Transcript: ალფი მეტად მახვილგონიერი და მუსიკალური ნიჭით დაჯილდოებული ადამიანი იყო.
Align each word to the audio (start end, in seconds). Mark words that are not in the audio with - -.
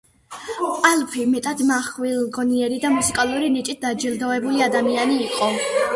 ალფი 0.91 1.25
მეტად 1.33 1.61
მახვილგონიერი 1.71 2.81
და 2.85 2.93
მუსიკალური 2.97 3.53
ნიჭით 3.59 3.85
დაჯილდოებული 3.87 4.69
ადამიანი 4.73 5.21
იყო. 5.29 5.53